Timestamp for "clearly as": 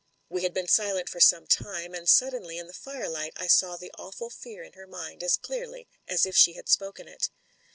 5.37-6.25